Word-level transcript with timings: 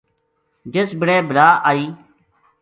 جس 0.73 0.89
بِڑے 0.99 1.17
بلا 1.27 1.47
آئی 1.69 1.85